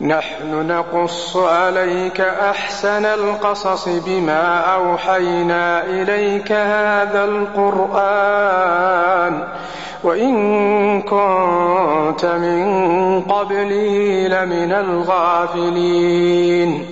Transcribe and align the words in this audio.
نحن 0.00 0.66
نقص 0.68 1.36
عليك 1.36 2.20
احسن 2.20 3.04
القصص 3.04 3.88
بما 3.88 4.60
اوحينا 4.74 5.84
اليك 5.84 6.52
هذا 6.52 7.24
القران 7.24 9.44
وان 10.04 11.02
كنت 11.02 12.24
من 12.24 13.20
قبله 13.20 13.98
لمن 14.28 14.72
الغافلين 14.72 16.86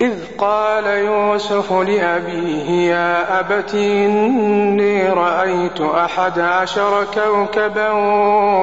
إذ 0.00 0.12
قال 0.38 0.86
يوسف 0.86 1.72
لأبيه 1.72 2.90
يا 2.90 3.40
أبت 3.40 3.74
إني 3.74 5.08
رأيت 5.08 5.80
أحد 5.80 6.40
عشر 6.40 7.06
كوكبا 7.14 7.90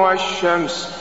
والشمس 0.05 1.00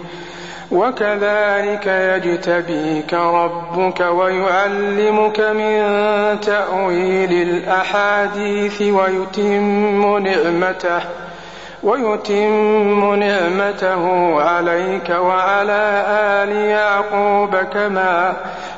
وكذلك 0.81 1.85
يجتبيك 1.87 3.13
ربك 3.13 3.99
ويعلمك 4.11 5.39
من 5.39 5.79
تأويل 6.41 7.31
الأحاديث 7.31 8.81
ويتم 8.81 10.17
نعمته 10.17 11.01
ويتم 11.83 13.15
نعمته 13.15 14.35
عليك 14.41 15.09
وعلى 15.09 16.05
آل 16.07 16.51
يعقوب 16.51 17.55
كما 17.55 18.33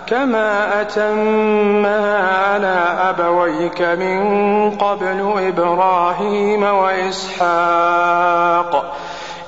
كما 0.07 0.81
أتمها 0.81 2.45
على 2.47 2.75
أبويك 3.09 3.81
من 3.81 4.31
قبل 4.71 5.33
إبراهيم 5.47 6.63
وإسحاق 6.63 8.93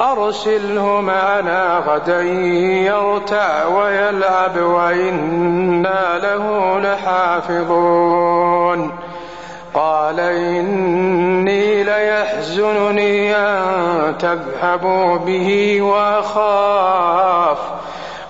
أرسله 0.00 1.00
معنا 1.00 1.82
غدا 1.86 2.22
يرتع 2.86 3.66
ويلعب 3.66 4.56
وإنا 4.58 6.18
له 6.18 6.78
لحافظون 6.80 8.90
قال 9.74 10.20
إني 10.20 11.82
ليحزنني 11.84 13.36
أن 13.36 13.68
تذهبوا 14.18 15.16
به 15.16 15.82
وأخاف 15.82 17.58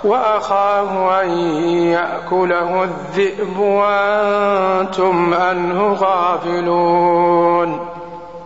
وأخاه 0.04 1.22
أن 1.22 1.28
يأكله 1.68 2.84
الذئب 2.84 3.58
وأنتم 3.58 5.34
عنه 5.34 5.92
غافلون 5.92 7.83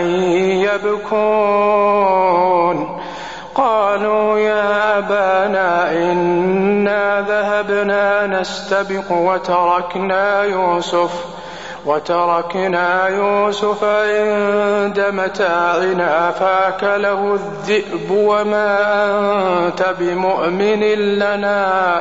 يبكون 0.84 3.00
قالوا 3.54 4.38
يا 4.38 4.98
أبانا 4.98 5.92
إنا 5.92 7.20
ذهبنا 7.28 8.26
نستبق 8.40 9.12
وتركنا 9.12 10.42
يوسف 10.44 11.24
وتركنا 11.86 13.08
يوسف 13.08 13.84
عند 13.84 15.00
متاعنا 15.12 16.30
فاكله 16.30 17.34
الذئب 17.34 18.10
وما 18.10 18.78
أنت 19.68 19.84
بمؤمن 20.00 20.80
لنا 20.96 22.00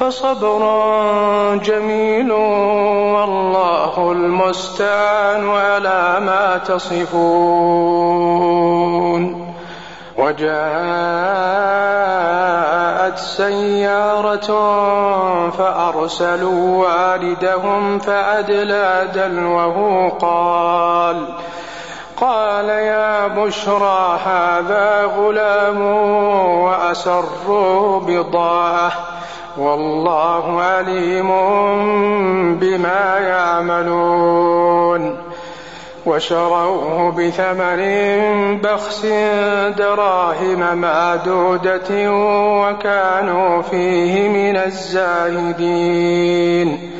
فصبر 0.00 1.60
جميل 1.64 2.32
والله 2.32 4.12
المستعان 4.12 5.50
على 5.50 6.16
ما 6.20 6.58
تصفون 6.66 9.50
وجاءت 10.18 13.18
سيارة 13.18 14.50
فأرسلوا 15.50 16.86
والدهم 16.86 17.98
فأدلى 17.98 19.08
دلوه 19.14 20.08
قال 20.08 21.16
قال 22.20 22.68
يا 22.68 23.26
بشرى 23.28 24.18
هذا 24.26 25.04
غلام 25.18 25.82
وأسروا 26.62 28.00
بضاعه 28.00 28.92
والله 29.60 30.60
عليم 30.60 31.28
بما 32.58 33.18
يعملون 33.18 35.18
وشروه 36.06 37.10
بثمن 37.10 37.60
بخس 38.58 39.06
دراهم 39.78 40.78
معدودة 40.78 41.90
وكانوا 42.32 43.62
فيه 43.62 44.28
من 44.28 44.56
الزاهدين 44.56 46.99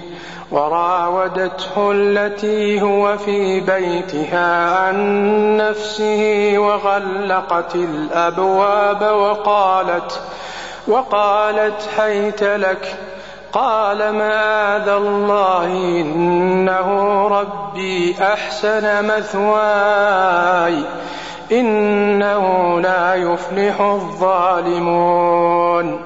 وراودته 0.51 1.91
التي 1.91 2.81
هو 2.81 3.17
في 3.17 3.59
بيتها 3.59 4.77
عن 4.77 5.57
نفسه 5.57 6.53
وغلقت 6.57 7.75
الابواب 7.75 9.01
وقالت 9.01 10.21
وقالت 10.87 11.89
حيت 11.97 12.43
لك 12.43 12.95
قال 13.53 13.97
معاذ 14.15 14.87
الله 14.89 15.65
انه 15.67 16.91
ربي 17.27 18.15
احسن 18.21 19.05
مثواي 19.07 20.83
انه 21.51 22.79
لا 22.81 23.15
يفلح 23.15 23.81
الظالمون 23.81 26.01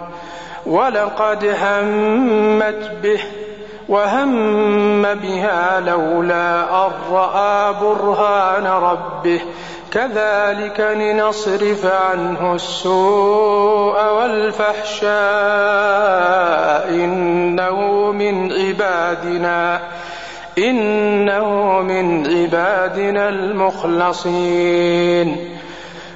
ولقد 0.65 1.55
همت 1.63 2.91
به 3.03 3.19
وهم 3.89 5.01
بها 5.13 5.79
لولا 5.79 6.59
أن 6.85 6.91
رأى 7.11 7.73
برهان 7.81 8.67
ربه 8.67 9.39
كذلك 9.91 10.79
لنصرف 10.97 11.85
عنه 11.85 12.55
السوء 12.55 14.11
والفحشاء 14.11 15.11
إنه 16.89 17.81
من 18.11 18.51
عبادنا 18.53 19.79
إنه 20.57 21.47
من 21.87 22.27
عبادنا 22.27 23.29
المخلصين 23.29 25.54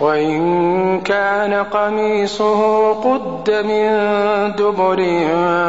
وإن 0.00 1.00
كان 1.00 1.54
قميصه 1.64 2.92
قد 2.94 3.50
من 3.50 3.90
دبر 4.58 5.02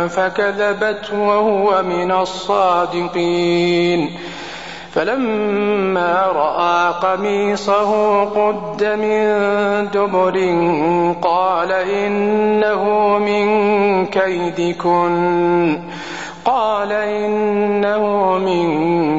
فكذبت 0.07 1.13
وهو 1.13 1.83
من 1.83 2.11
الصادقين 2.11 4.09
فلما 4.93 6.25
رأى 6.35 6.93
قميصه 7.11 8.21
قد 8.25 8.83
من 8.83 9.25
دبر 9.93 10.35
قال 11.21 11.71
إنه 11.71 13.17
من 13.17 13.45
كيدكن 14.05 15.79
قال 16.45 16.91
إنه 16.91 18.05
من 18.37 18.89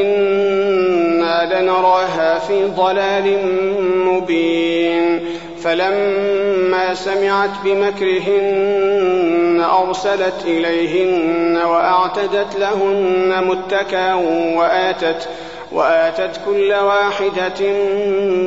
إنا 0.00 1.54
لنراها 1.60 2.38
في 2.38 2.64
ضلال 2.64 3.42
مبين 4.06 5.20
فلما 5.62 6.94
سمعت 6.94 7.50
بمكرهن 7.64 9.64
أرسلت 9.86 10.42
إليهن 10.44 11.56
وأعتدت 11.56 12.56
لهن 12.58 13.44
متكأ 13.44 14.14
وآتت 14.58 15.28
وآتت 15.72 16.40
كل 16.46 16.72
واحدة 16.72 17.72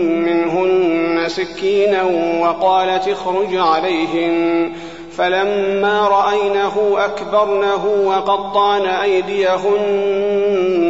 منهن 0.03 1.23
سكينا 1.27 2.03
وقالت 2.41 3.07
اخرج 3.07 3.55
عليهن 3.55 4.71
فلما 5.17 6.07
رأينه 6.07 6.97
أكبرنه 7.05 7.85
وقطعن 8.05 8.81
أيديهن 8.85 10.86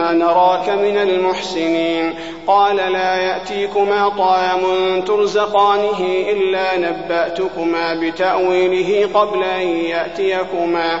نراك 0.00 0.68
من 0.68 0.98
المحسنين 0.98 2.14
قال 2.46 2.76
لا 2.76 3.16
يأتيكما 3.16 4.08
طعام 4.08 4.60
ترزقانه 5.02 6.00
إلا 6.30 6.76
نبأتكما 6.78 7.94
بتأويله 8.00 9.08
قبل 9.14 9.42
أن 9.42 9.66
يأتيكما 9.68 11.00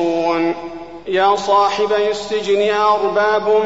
يشركون 0.01 0.53
يا 1.07 1.35
صاحبي 1.35 2.09
السجن 2.09 2.73
أرباب 2.73 3.63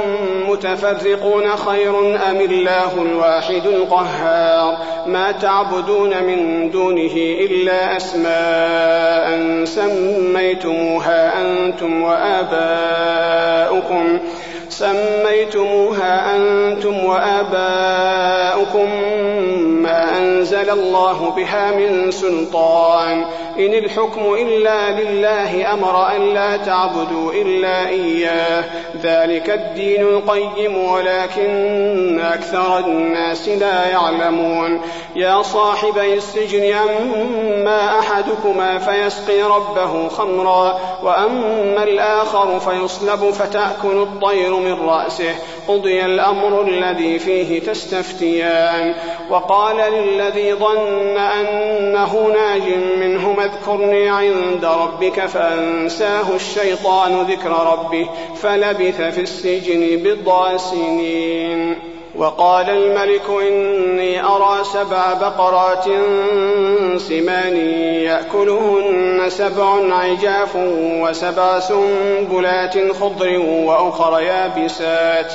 متفرقون 0.47 1.55
خير 1.55 1.99
أم 2.15 2.37
الله 2.41 2.91
الواحد 3.01 3.65
القهار 3.65 4.77
ما 5.07 5.31
تعبدون 5.31 6.23
من 6.23 6.71
دونه 6.71 7.13
إلا 7.39 7.97
أسماء 7.97 9.25
سميتموها 9.65 11.33
أنتم 11.41 12.03
وآباؤكم 12.03 14.19
سميتموها 14.69 16.35
أنتم 16.35 17.05
وآباؤكم 17.05 18.64
لكم 18.69 18.89
ما 19.81 20.17
أنزل 20.17 20.69
الله 20.69 21.29
بها 21.29 21.71
من 21.71 22.11
سلطان 22.11 23.25
إن 23.59 23.73
الحكم 23.73 24.33
إلا 24.33 25.01
لله 25.01 25.73
أمر 25.73 26.15
أن 26.15 26.21
لا 26.33 26.57
تعبدوا 26.57 27.31
إلا 27.33 27.87
إياه 27.87 28.63
ذلك 29.03 29.49
الدين 29.49 30.01
القيم 30.01 30.77
ولكن 30.91 32.19
أكثر 32.19 32.77
الناس 32.79 33.47
لا 33.49 33.87
يعلمون 33.87 34.81
يا 35.15 35.41
صاحبي 35.41 36.13
السجن 36.13 36.73
أما 36.73 37.99
أحدكما 37.99 38.77
فيسقي 38.77 39.41
ربه 39.41 40.07
خمرا 40.09 40.79
وأما 41.03 41.83
الآخر 41.83 42.59
فيصلب 42.59 43.31
فتأكل 43.31 43.97
الطير 44.01 44.55
من 44.55 44.87
رأسه 44.89 45.35
قضي 45.67 46.05
الأمر 46.05 46.61
الذي 46.61 47.19
فيه 47.19 47.59
تستفتيان 47.59 48.93
وقال 49.29 49.75
للذي 49.93 50.53
ظن 50.53 51.17
أنه 51.17 52.29
ناج 52.33 52.61
منهما 52.99 53.45
اذكرني 53.45 54.09
عند 54.09 54.65
ربك 54.65 55.25
فأنساه 55.25 56.35
الشيطان 56.35 57.21
ذكر 57.29 57.49
ربه 57.49 58.09
فلبث 58.35 59.01
في 59.01 59.21
السجن 59.21 59.97
بضع 60.03 60.57
سنين 60.57 61.75
وقال 62.17 62.69
الملك 62.69 63.21
إني 63.29 64.23
أرى 64.23 64.63
سبع 64.73 65.13
بقرات 65.13 65.83
سمان 66.99 67.57
يأكلهن 68.05 69.29
سبع 69.29 69.93
عجاف 69.95 70.55
وسبع 70.81 71.59
سنبلات 71.59 72.91
خضر 72.91 73.39
وأخر 73.67 74.19
يابسات 74.21 75.31
ۖ 75.31 75.33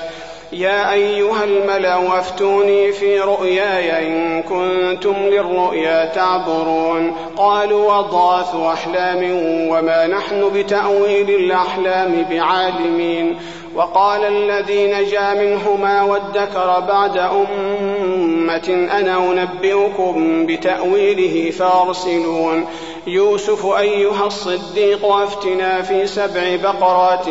يا 0.52 0.92
أيها 0.92 1.44
الملأ 1.44 2.18
أفتوني 2.18 2.92
في 2.92 3.20
رؤياي 3.20 4.06
إن 4.08 4.42
كنتم 4.42 5.12
للرؤيا 5.16 6.04
تعبرون 6.14 7.14
قالوا 7.36 7.98
أضغاث 7.98 8.54
أحلام 8.54 9.30
وما 9.70 10.06
نحن 10.06 10.50
بتأويل 10.54 11.30
الأحلام 11.30 12.26
بعالمين 12.30 13.36
وقال 13.76 14.24
الذي 14.24 14.92
نجا 14.92 15.34
منهما 15.34 16.02
وادكر 16.02 16.80
بعد 16.80 17.16
أمة 17.18 18.88
أنا 18.92 19.16
أنبئكم 19.26 20.46
بتأويله 20.46 21.50
فارسلون 21.50 22.66
يوسف 23.06 23.66
أيها 23.66 24.26
الصديق 24.26 25.04
أفتنا 25.06 25.82
في 25.82 26.06
سبع 26.06 26.42
بقرات 26.62 27.24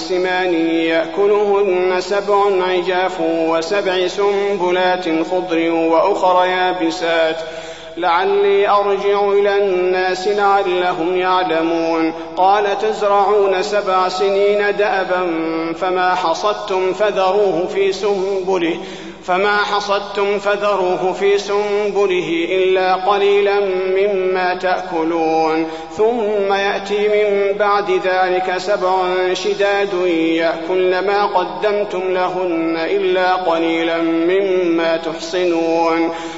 سمان 0.00 0.54
يأكلهن 0.68 2.00
سبع 2.00 2.36
عجاف 2.70 3.20
وسبع 3.20 4.06
سنبلات 4.06 5.04
خضر 5.30 5.70
وأخر 5.70 6.44
يابسات 6.46 7.36
لعلي 7.96 8.68
أرجع 8.68 9.28
إلى 9.28 9.56
الناس 9.56 10.28
لعلهم 10.28 11.16
يعلمون 11.16 12.12
قال 12.36 12.78
تزرعون 12.78 13.62
سبع 13.62 14.08
سنين 14.08 14.58
دأبا 14.78 15.32
فما 15.80 16.14
حصدتم 16.14 16.92
فذروه 16.92 17.66
في 17.66 17.92
سنبله 17.92 18.76
فما 19.26 19.56
حصدتم 19.56 20.38
فذروه 20.38 21.12
في 21.12 21.38
سنبله 21.38 22.48
إلا 22.50 22.94
قليلا 22.94 23.60
مما 23.70 24.54
تأكلون 24.54 25.66
ثم 25.96 26.52
يأتي 26.52 27.08
من 27.08 27.58
بعد 27.58 27.90
ذلك 27.90 28.54
سبع 28.58 28.92
شداد 29.34 29.94
يأكل 30.16 31.06
ما 31.06 31.26
قدمتم 31.26 32.00
لهن 32.12 32.76
إلا 32.76 33.34
قليلا 33.34 34.02
مما 34.02 34.96
تحصنون 34.96 36.10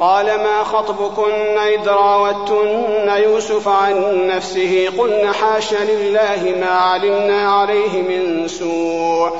قال 0.00 0.26
ما 0.26 0.62
خطبكن 0.64 1.58
إذ 1.58 1.88
راوتن 1.88 3.10
يوسف 3.16 3.68
عن 3.68 4.26
نفسه 4.28 4.88
قلن 4.98 5.32
حاش 5.32 5.74
لله 5.74 6.54
ما 6.60 6.70
علمنا 6.70 7.50
عليه 7.52 8.02
من 8.02 8.48
سوء 8.48 9.30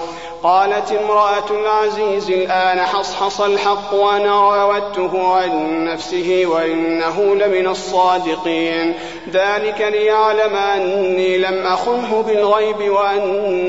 قالت 0.43 0.93
امرأة 0.93 1.51
العزيز 1.51 2.31
الآن 2.31 2.81
حصحص 2.81 3.41
الحق 3.41 3.95
وأنا 3.95 4.41
راودته 4.41 5.35
عن 5.37 5.85
نفسه 5.85 6.43
وإنه 6.47 7.35
لمن 7.35 7.67
الصادقين 7.67 8.95
ذلك 9.31 9.81
ليعلم 9.81 10.57
أني 10.57 11.39
لم 11.39 11.67
أخنه 11.67 12.25
بالغيب 12.27 12.91
وأن 12.93 13.27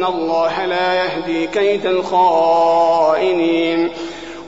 الله 0.09 0.65
لا 0.65 0.93
يهدي 0.95 1.47
كيد 1.47 1.85
الخائنين 1.85 3.89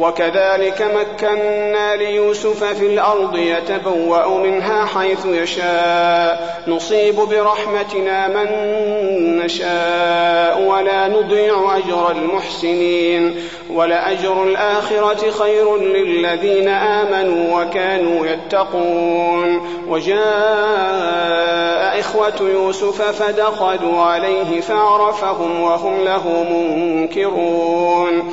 وكذلك 0.00 0.82
مكنا 1.00 1.96
ليوسف 1.96 2.64
في 2.64 2.86
الأرض 2.86 3.36
يتبوأ 3.36 4.38
منها 4.38 4.84
حيث 4.84 5.26
يشاء 5.26 6.58
نصيب 6.68 7.14
برحمتنا 7.14 8.28
من 8.28 8.46
نشاء 9.38 10.60
ولا 10.62 11.08
نضيع 11.08 11.76
أجر 11.76 12.10
المحسنين 12.10 13.36
ولأجر 13.70 14.42
الآخرة 14.42 15.30
خير 15.30 15.76
للذين 15.76 16.68
آمنوا 16.68 17.62
وكانوا 17.62 18.26
يتقون 18.26 19.60
وجاء 19.88 22.00
إخوة 22.00 22.32
يوسف 22.40 23.22
فدخلوا 23.22 24.00
عليه 24.02 24.60
فعرفهم 24.60 25.60
وهم 25.60 26.04
له 26.04 26.42
منكرون 26.78 28.32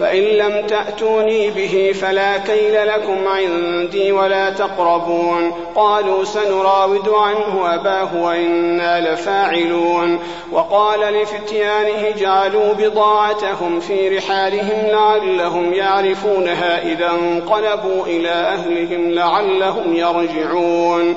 فإن 0.00 0.22
لم 0.22 0.66
تأتوني 0.66 1.50
به 1.50 1.92
فلا 2.00 2.36
كيل 2.38 2.86
لكم 2.88 3.26
عندي 3.28 4.12
ولا 4.12 4.50
تقربون 4.50 5.52
قالوا 5.74 6.24
سنراود 6.24 7.08
عنه 7.08 7.74
أباه 7.74 8.22
وإنا 8.22 9.12
لفاعلون 9.14 10.18
وقال 10.52 11.00
لفتيانه 11.00 12.10
جعلوا 12.18 12.72
بضاعتهم 12.72 13.80
في 13.80 14.16
رحالهم 14.18 14.86
لعلهم 14.90 15.74
يعرفونها 15.74 16.92
إذا 16.92 17.10
انقلبوا 17.10 18.06
إلى 18.06 18.28
أهلهم 18.30 19.10
لعلهم 19.12 19.96
يرجعون 19.96 21.16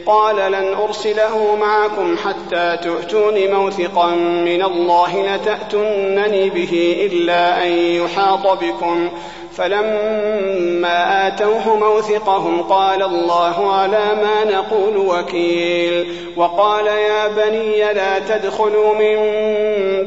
قال 0.05 0.35
لن 0.51 0.75
أرسله 0.87 1.55
معكم 1.55 2.15
حتى 2.17 2.77
تؤتوني 2.83 3.47
موثقا 3.47 4.07
من 4.45 4.63
الله 4.63 5.25
لتأتونني 5.35 6.49
به 6.49 6.95
إلا 7.11 7.63
أن 7.65 7.71
يحاط 7.71 8.47
بكم 8.47 9.09
فلما 9.55 11.27
آتوه 11.27 11.75
موثقهم 11.75 12.61
قال 12.61 13.03
الله 13.03 13.73
على 13.73 13.99
ما 14.21 14.51
نقول 14.51 14.97
وكيل 14.97 16.13
وقال 16.37 16.87
يا 16.87 17.27
بني 17.27 17.93
لا 17.93 18.19
تدخلوا 18.19 18.93
من 18.93 19.17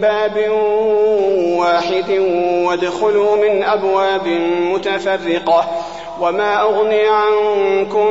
باب 0.01 0.51
واحد 1.59 2.11
وادخلوا 2.69 3.37
من 3.37 3.63
أبواب 3.65 4.27
متفرقة 4.63 5.65
وما 6.21 6.63
أغني 6.63 7.03
عنكم 7.09 8.11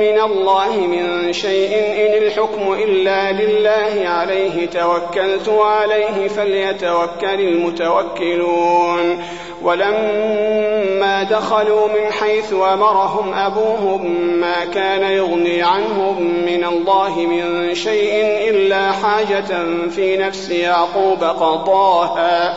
من 0.00 0.20
الله 0.20 0.80
من 0.86 1.32
شيء 1.32 1.78
إن 1.78 2.22
الحكم 2.22 2.72
إلا 2.72 3.32
لله 3.32 4.08
عليه 4.08 4.66
توكلت 4.66 5.48
عليه 5.48 6.28
فليتوكل 6.28 7.40
المتوكلون 7.40 9.22
ولما 9.62 11.22
دخلوا 11.30 11.86
من 11.88 12.12
حيث 12.12 12.52
أمرهم 12.52 13.34
أبوهم 13.34 14.10
ما 14.40 14.64
كان 14.74 15.02
يغني 15.12 15.62
عنهم 15.62 16.22
من 16.22 16.64
الله 16.64 17.18
من 17.18 17.74
شيء 17.74 18.14
إلا 18.50 18.92
حاجة 18.92 19.64
في 19.90 20.16
نفس 20.16 20.50
يعقوب 20.50 21.24
قضاها 21.24 22.56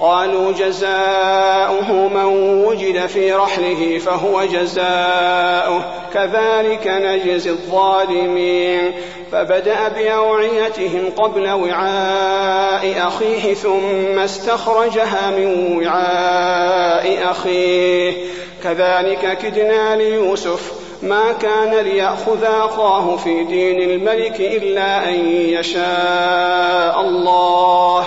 قالوا 0.00 0.52
جزاؤه 0.52 1.92
من 1.92 2.24
وجد 2.66 3.06
في 3.06 3.32
رحله 3.32 3.98
فهو 3.98 4.44
جزاؤه 4.44 5.80
كذلك 6.14 6.86
نجزي 6.86 7.50
الظالمين 7.50 8.92
فبدأ 9.32 9.88
بأوعيتهم 9.88 11.10
قبل 11.16 11.50
وعاء 11.50 13.08
أخيه 13.08 13.54
ثم 13.54 14.18
استخرجها 14.18 15.30
من 15.30 15.76
وعاء 15.82 17.30
أخيه 17.30 18.12
كذلك 18.62 19.38
كدنا 19.42 19.96
ليوسف 19.96 20.72
ما 21.02 21.22
كان 21.42 21.74
ليأخذ 21.84 22.44
أخاه 22.44 23.16
في 23.16 23.44
دين 23.44 23.90
الملك 23.90 24.40
إلا 24.40 25.08
أن 25.08 25.26
يشاء 25.30 27.00
الله 27.00 28.06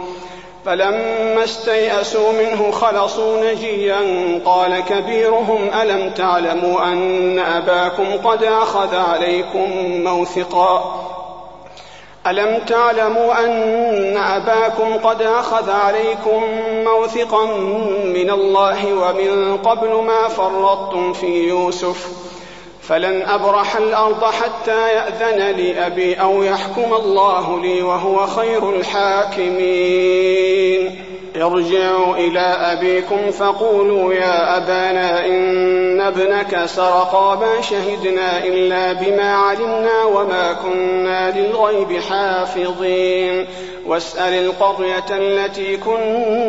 فلما 0.65 1.43
استيأسوا 1.43 2.31
منه 2.31 2.71
خلصوا 2.71 3.43
نجيا 3.51 3.95
قال 4.45 4.79
كبيرهم 4.79 5.69
ألم 5.81 6.09
تعلموا 6.13 6.83
أن 6.83 7.39
أباكم 7.39 8.13
قد 8.29 8.43
أخذ 8.43 8.95
عليكم 8.95 9.69
موثقا 10.03 10.95
ألم 12.27 12.59
تعلموا 12.65 13.43
أن 13.45 14.17
أباكم 14.17 14.93
قد 15.07 15.21
أخذ 15.21 15.71
عليكم 15.71 16.43
موثقا 16.71 17.45
من 18.03 18.29
الله 18.29 18.93
ومن 18.93 19.57
قبل 19.57 19.93
ما 19.95 20.27
فرطتم 20.27 21.13
في 21.13 21.47
يوسف 21.47 22.05
ۖ 22.27 22.30
فلن 22.81 23.21
أبرح 23.21 23.75
الأرض 23.77 24.23
حتى 24.25 24.93
يأذن 24.95 25.51
لي 25.55 25.85
أبي 25.85 26.15
أو 26.21 26.43
يحكم 26.43 26.93
الله 26.93 27.61
لي 27.61 27.81
وهو 27.81 28.27
خير 28.27 28.69
الحاكمين 28.75 31.03
ارجعوا 31.35 32.15
إلى 32.15 32.39
أبيكم 32.39 33.31
فقولوا 33.31 34.13
يا 34.13 34.57
أبانا 34.57 35.25
إن 35.25 36.01
ابنك 36.01 36.65
سرقا 36.65 37.35
ما 37.35 37.61
شهدنا 37.61 38.43
إلا 38.43 38.93
بما 38.93 39.33
علمنا 39.35 40.03
وما 40.03 40.53
كنا 40.53 41.31
للغيب 41.39 42.01
حافظين 42.09 43.47
واسأل 43.87 44.33
القرية 44.33 45.05
التي 45.11 45.77
كنا 45.77 46.31